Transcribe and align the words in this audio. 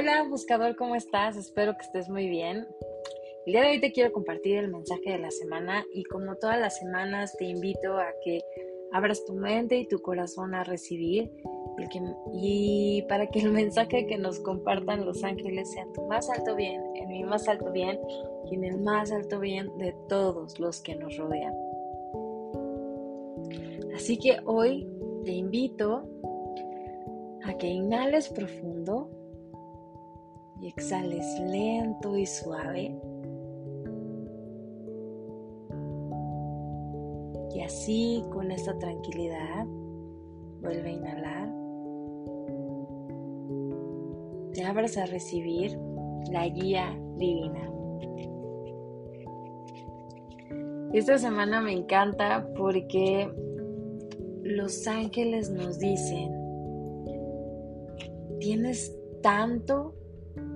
Hola 0.00 0.26
buscador, 0.30 0.76
¿cómo 0.76 0.94
estás? 0.96 1.36
Espero 1.36 1.74
que 1.76 1.82
estés 1.82 2.08
muy 2.08 2.26
bien. 2.30 2.66
El 3.44 3.52
día 3.52 3.60
de 3.60 3.70
hoy 3.72 3.80
te 3.80 3.92
quiero 3.92 4.10
compartir 4.12 4.56
el 4.56 4.68
mensaje 4.68 5.10
de 5.10 5.18
la 5.18 5.30
semana 5.30 5.84
y 5.92 6.04
como 6.04 6.36
todas 6.36 6.58
las 6.58 6.78
semanas 6.78 7.36
te 7.36 7.44
invito 7.44 7.98
a 7.98 8.06
que 8.24 8.40
abras 8.92 9.22
tu 9.26 9.34
mente 9.34 9.76
y 9.76 9.86
tu 9.86 9.98
corazón 9.98 10.54
a 10.54 10.64
recibir 10.64 11.30
y 12.32 13.02
para 13.10 13.26
que 13.26 13.40
el 13.40 13.52
mensaje 13.52 14.06
que 14.06 14.16
nos 14.16 14.40
compartan 14.40 15.04
los 15.04 15.22
ángeles 15.22 15.70
sea 15.70 15.84
tu 15.92 16.06
más 16.06 16.30
alto 16.30 16.56
bien, 16.56 16.82
en 16.94 17.08
mi 17.08 17.22
más 17.22 17.46
alto 17.46 17.70
bien 17.70 18.00
y 18.50 18.54
en 18.54 18.64
el 18.64 18.80
más 18.80 19.12
alto 19.12 19.38
bien 19.38 19.68
de 19.76 19.94
todos 20.08 20.58
los 20.58 20.80
que 20.80 20.94
nos 20.96 21.14
rodean. 21.18 21.52
Así 23.94 24.16
que 24.16 24.38
hoy 24.46 24.88
te 25.26 25.32
invito 25.32 26.08
a 27.44 27.52
que 27.58 27.66
inhales 27.66 28.30
profundo 28.30 29.19
exhales 30.70 31.26
lento 31.40 32.16
y 32.16 32.26
suave. 32.26 32.96
Y 37.54 37.60
así, 37.62 38.24
con 38.30 38.50
esta 38.52 38.78
tranquilidad, 38.78 39.66
vuelve 40.60 40.88
a 40.88 40.92
inhalar. 40.92 41.52
Te 44.52 44.64
abras 44.64 44.96
a 44.96 45.06
recibir 45.06 45.76
la 46.30 46.48
guía 46.48 46.96
divina. 47.16 47.68
Esta 50.92 51.18
semana 51.18 51.60
me 51.60 51.72
encanta 51.72 52.48
porque 52.56 53.30
los 54.42 54.86
ángeles 54.86 55.50
nos 55.50 55.78
dicen, 55.78 56.32
tienes 58.38 58.96
tanto 59.22 59.99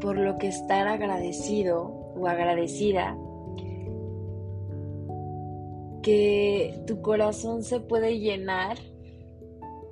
por 0.00 0.16
lo 0.16 0.38
que 0.38 0.48
estar 0.48 0.88
agradecido 0.88 1.82
o 2.16 2.26
agradecida 2.26 3.16
que 6.02 6.82
tu 6.86 7.02
corazón 7.02 7.62
se 7.62 7.80
puede 7.80 8.18
llenar 8.18 8.78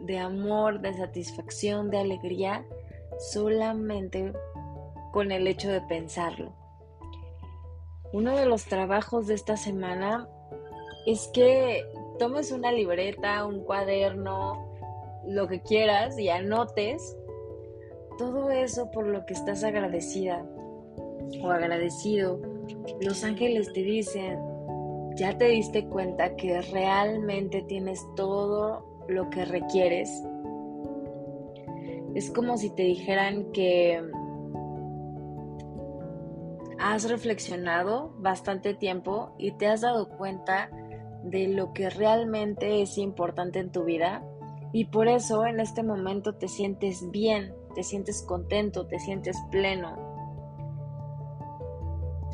de 0.00 0.18
amor, 0.18 0.80
de 0.80 0.94
satisfacción, 0.94 1.90
de 1.90 1.98
alegría 1.98 2.64
solamente 3.18 4.32
con 5.12 5.30
el 5.30 5.46
hecho 5.46 5.70
de 5.70 5.82
pensarlo. 5.82 6.54
Uno 8.12 8.36
de 8.36 8.46
los 8.46 8.64
trabajos 8.64 9.26
de 9.26 9.34
esta 9.34 9.56
semana 9.56 10.28
es 11.06 11.28
que 11.28 11.84
tomes 12.18 12.50
una 12.50 12.72
libreta, 12.72 13.44
un 13.44 13.62
cuaderno, 13.62 14.70
lo 15.26 15.48
que 15.48 15.60
quieras 15.60 16.18
y 16.18 16.28
anotes 16.28 17.16
todo 18.20 18.50
eso 18.50 18.90
por 18.90 19.06
lo 19.06 19.24
que 19.24 19.32
estás 19.32 19.64
agradecida 19.64 20.44
o 21.42 21.50
agradecido. 21.50 22.38
Los 23.00 23.24
ángeles 23.24 23.72
te 23.72 23.82
dicen, 23.82 24.38
ya 25.16 25.38
te 25.38 25.46
diste 25.46 25.86
cuenta 25.86 26.36
que 26.36 26.60
realmente 26.60 27.62
tienes 27.62 28.06
todo 28.16 29.06
lo 29.08 29.30
que 29.30 29.46
requieres. 29.46 30.22
Es 32.14 32.30
como 32.30 32.58
si 32.58 32.68
te 32.68 32.82
dijeran 32.82 33.52
que 33.52 34.02
has 36.78 37.08
reflexionado 37.08 38.12
bastante 38.18 38.74
tiempo 38.74 39.34
y 39.38 39.52
te 39.52 39.66
has 39.66 39.80
dado 39.80 40.10
cuenta 40.10 40.68
de 41.24 41.48
lo 41.48 41.72
que 41.72 41.88
realmente 41.88 42.82
es 42.82 42.98
importante 42.98 43.60
en 43.60 43.72
tu 43.72 43.84
vida 43.84 44.22
y 44.74 44.84
por 44.84 45.08
eso 45.08 45.46
en 45.46 45.58
este 45.58 45.82
momento 45.82 46.34
te 46.34 46.48
sientes 46.48 47.10
bien, 47.10 47.54
te 47.74 47.82
sientes 47.82 48.22
contento, 48.22 48.86
te 48.86 48.98
sientes 48.98 49.36
pleno. 49.50 50.10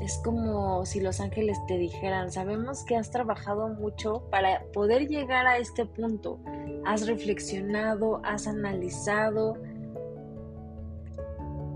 Es 0.00 0.18
como 0.22 0.84
si 0.84 1.00
los 1.00 1.20
ángeles 1.20 1.58
te 1.66 1.78
dijeran, 1.78 2.30
sabemos 2.30 2.84
que 2.84 2.96
has 2.96 3.10
trabajado 3.10 3.68
mucho 3.68 4.28
para 4.30 4.64
poder 4.72 5.08
llegar 5.08 5.46
a 5.46 5.58
este 5.58 5.86
punto. 5.86 6.38
Has 6.84 7.06
reflexionado, 7.06 8.20
has 8.24 8.46
analizado, 8.46 9.54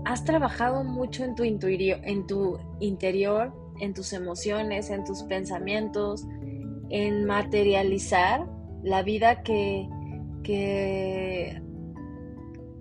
has 0.05 0.23
trabajado 0.23 0.83
mucho 0.83 1.23
en 1.23 1.35
tu, 1.35 1.43
en 1.43 2.27
tu 2.27 2.59
interior, 2.79 3.53
en 3.79 3.93
tus 3.93 4.13
emociones, 4.13 4.89
en 4.89 5.03
tus 5.03 5.23
pensamientos, 5.23 6.25
en 6.89 7.25
materializar 7.25 8.47
la 8.83 9.01
vida 9.03 9.43
que, 9.43 9.87
que, 10.43 11.61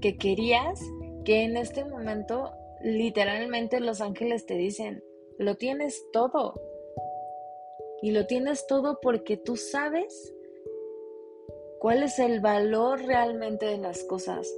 que 0.01 0.17
querías, 0.17 0.81
que 1.25 1.43
en 1.43 1.57
este 1.57 1.85
momento 1.85 2.53
literalmente 2.83 3.81
los 3.81 4.01
ángeles 4.01 4.47
te 4.47 4.55
dicen, 4.55 5.05
lo 5.39 5.57
tienes 5.57 6.05
todo. 6.13 6.61
Y 8.03 8.13
lo 8.13 8.27
tienes 8.27 8.67
todo 8.67 8.99
porque 9.03 9.37
tú 9.37 9.57
sabes 9.57 10.35
cuál 11.79 12.03
es 12.03 12.19
el 12.19 12.41
valor 12.41 13.03
realmente 13.03 13.67
de 13.67 13.79
las 13.79 14.05
cosas. 14.05 14.51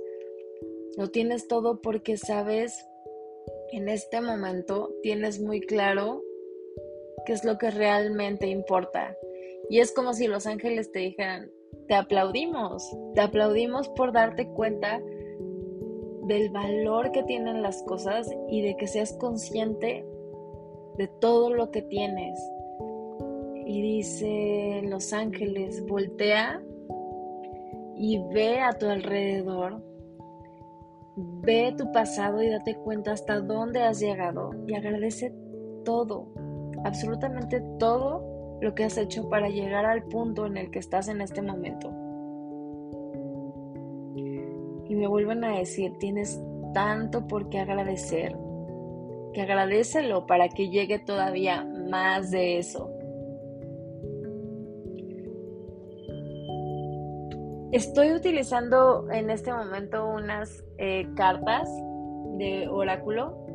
Lo 0.97 1.09
tienes 1.09 1.49
todo 1.49 1.81
porque 1.81 2.17
sabes, 2.17 2.87
en 3.73 3.89
este 3.89 4.21
momento 4.21 4.95
tienes 5.03 5.41
muy 5.41 5.61
claro 5.61 6.23
qué 7.27 7.33
es 7.33 7.45
lo 7.45 7.59
que 7.59 7.71
realmente 7.71 8.47
importa. 8.47 9.17
Y 9.71 9.81
es 9.81 9.93
como 9.93 10.15
si 10.15 10.29
los 10.29 10.47
ángeles 10.47 10.93
te 10.93 11.01
dijeran, 11.01 11.51
te 11.89 11.95
aplaudimos, 11.95 12.85
te 13.15 13.23
aplaudimos 13.23 13.89
por 13.91 14.13
darte 14.13 14.47
cuenta 14.49 15.01
del 16.22 16.50
valor 16.50 17.10
que 17.12 17.22
tienen 17.25 17.62
las 17.62 17.83
cosas 17.83 18.31
y 18.49 18.62
de 18.62 18.77
que 18.77 18.87
seas 18.87 19.12
consciente 19.15 20.06
de 20.97 21.09
todo 21.09 21.53
lo 21.53 21.71
que 21.71 21.83
tienes. 21.83 22.38
Y 23.66 23.83
dice 23.83 24.82
Los 24.84 25.12
Ángeles, 25.12 25.84
voltea 25.87 26.62
y 27.97 28.22
ve 28.32 28.61
a 28.61 28.72
tu 28.72 28.87
alrededor, 28.87 29.82
ve 31.16 31.75
tu 31.77 31.91
pasado 31.93 32.43
y 32.43 32.49
date 32.50 32.75
cuenta 32.77 33.12
hasta 33.12 33.41
dónde 33.41 33.82
has 33.82 34.00
llegado 34.00 34.50
y 34.66 34.75
agradece 34.75 35.32
todo, 35.84 36.28
absolutamente 36.84 37.62
todo 37.78 38.59
lo 38.61 38.75
que 38.75 38.84
has 38.84 38.97
hecho 38.97 39.28
para 39.28 39.49
llegar 39.49 39.84
al 39.87 40.05
punto 40.05 40.47
en 40.47 40.56
el 40.56 40.71
que 40.71 40.78
estás 40.78 41.09
en 41.09 41.21
este 41.21 41.43
momento. 41.43 42.02
Y 44.93 44.95
me 44.95 45.07
vuelven 45.07 45.43
a 45.43 45.57
decir, 45.57 45.97
tienes 45.99 46.39
tanto 46.75 47.27
por 47.27 47.49
qué 47.49 47.61
agradecer, 47.61 48.37
que 49.33 49.41
agradecelo 49.41 50.27
para 50.27 50.51
que 50.51 50.69
llegue 50.69 50.99
todavía 50.99 51.65
más 51.65 52.31
de 52.31 52.59
eso. 52.59 52.91
Estoy 57.73 58.13
utilizando 58.13 59.11
en 59.11 59.31
este 59.31 59.51
momento 59.51 60.07
unas 60.07 60.63
eh, 60.77 61.09
cartas 61.17 61.71
de 62.37 62.69
oráculo 62.69 63.47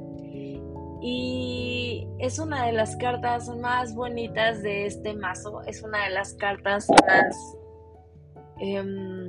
y 1.04 2.08
es 2.18 2.40
una 2.40 2.66
de 2.66 2.72
las 2.72 2.96
cartas 2.96 3.48
más 3.58 3.94
bonitas 3.94 4.64
de 4.64 4.88
este 4.88 5.14
mazo. 5.14 5.62
Es 5.68 5.84
una 5.84 6.06
de 6.06 6.16
las 6.16 6.34
cartas 6.34 6.88
más 6.90 7.58
em, 8.59 9.26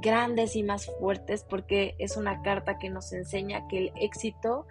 grandes 0.00 0.56
y 0.56 0.62
más 0.62 0.86
fuertes 0.98 1.44
porque 1.48 1.94
es 1.98 2.16
una 2.16 2.42
carta 2.42 2.78
que 2.78 2.90
nos 2.90 3.12
enseña 3.12 3.66
que 3.68 3.78
el 3.78 3.92
éxito 3.96 4.66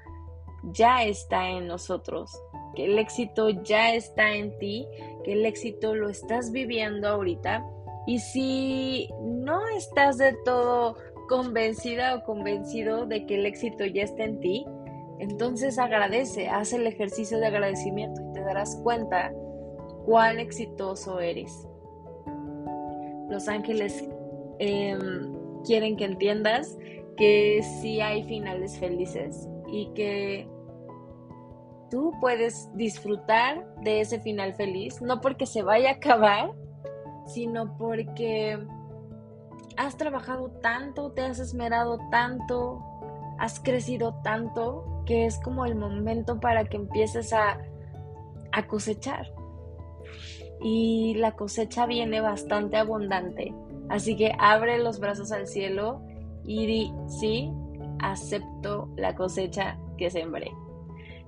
ya 0.63 1.03
está 1.03 1.49
en 1.49 1.67
nosotros, 1.67 2.31
que 2.75 2.85
el 2.85 2.99
éxito 2.99 3.49
ya 3.49 3.93
está 3.93 4.33
en 4.33 4.57
ti, 4.59 4.87
que 5.23 5.33
el 5.33 5.45
éxito 5.45 5.95
lo 5.95 6.09
estás 6.09 6.51
viviendo 6.51 7.07
ahorita. 7.07 7.65
Y 8.07 8.19
si 8.19 9.09
no 9.21 9.67
estás 9.69 10.17
de 10.17 10.33
todo 10.45 10.97
convencida 11.29 12.15
o 12.15 12.23
convencido 12.23 13.05
de 13.05 13.25
que 13.25 13.35
el 13.35 13.45
éxito 13.45 13.85
ya 13.85 14.03
está 14.03 14.23
en 14.23 14.39
ti, 14.39 14.65
entonces 15.19 15.77
agradece, 15.77 16.49
haz 16.49 16.73
el 16.73 16.87
ejercicio 16.87 17.39
de 17.39 17.47
agradecimiento 17.47 18.21
y 18.21 18.33
te 18.33 18.41
darás 18.41 18.75
cuenta 18.83 19.31
cuán 20.05 20.39
exitoso 20.39 21.19
eres. 21.19 21.67
Los 23.29 23.47
ángeles 23.47 24.09
em, 24.61 25.33
quieren 25.65 25.97
que 25.97 26.05
entiendas 26.05 26.77
que 27.17 27.61
sí 27.81 27.99
hay 27.99 28.23
finales 28.23 28.77
felices 28.77 29.49
y 29.71 29.91
que 29.93 30.47
tú 31.89 32.13
puedes 32.21 32.69
disfrutar 32.75 33.75
de 33.81 34.01
ese 34.01 34.19
final 34.19 34.53
feliz, 34.53 35.01
no 35.01 35.19
porque 35.19 35.45
se 35.45 35.63
vaya 35.63 35.89
a 35.89 35.93
acabar, 35.93 36.51
sino 37.25 37.75
porque 37.77 38.57
has 39.77 39.97
trabajado 39.97 40.51
tanto, 40.61 41.11
te 41.11 41.21
has 41.21 41.39
esmerado 41.39 41.97
tanto, 42.11 42.83
has 43.39 43.59
crecido 43.59 44.13
tanto 44.23 45.03
que 45.05 45.25
es 45.25 45.39
como 45.39 45.65
el 45.65 45.75
momento 45.75 46.39
para 46.39 46.65
que 46.65 46.77
empieces 46.77 47.33
a, 47.33 47.59
cosechar. 48.67 49.33
Y 50.61 51.15
la 51.15 51.31
cosecha 51.31 51.87
viene 51.87 52.21
bastante 52.21 52.77
abundante. 52.77 53.53
Así 53.91 54.15
que 54.15 54.31
abre 54.39 54.77
los 54.77 55.01
brazos 55.01 55.33
al 55.33 55.47
cielo 55.47 56.01
y 56.45 56.65
di, 56.65 56.93
sí, 57.07 57.51
acepto 57.99 58.87
la 58.95 59.13
cosecha 59.15 59.77
que 59.97 60.09
sembré. 60.09 60.49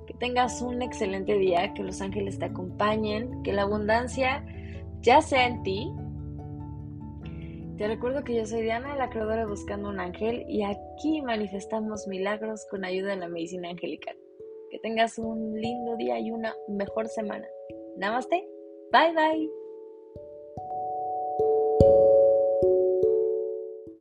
Que 0.07 0.13
tengas 0.13 0.61
un 0.61 0.81
excelente 0.81 1.37
día, 1.37 1.73
que 1.73 1.83
los 1.83 2.01
ángeles 2.01 2.39
te 2.39 2.45
acompañen, 2.45 3.43
que 3.43 3.51
la 3.51 3.63
abundancia 3.63 4.45
ya 5.01 5.21
sea 5.21 5.45
en 5.45 5.61
ti. 5.63 5.91
Te 7.77 7.85
recuerdo 7.87 8.23
que 8.23 8.35
yo 8.35 8.45
soy 8.45 8.61
Diana, 8.61 8.95
la 8.95 9.09
creadora 9.09 9.45
Buscando 9.45 9.89
un 9.89 9.99
Ángel, 9.99 10.45
y 10.47 10.63
aquí 10.63 11.21
manifestamos 11.21 12.07
milagros 12.07 12.65
con 12.71 12.85
ayuda 12.85 13.09
de 13.09 13.17
la 13.17 13.27
medicina 13.27 13.69
angelical. 13.69 14.15
Que 14.71 14.79
tengas 14.79 15.19
un 15.19 15.59
lindo 15.59 15.97
día 15.97 16.17
y 16.17 16.31
una 16.31 16.55
mejor 16.69 17.09
semana. 17.09 17.45
Namaste. 17.97 18.47
Bye 18.93 19.13
bye. 19.13 19.62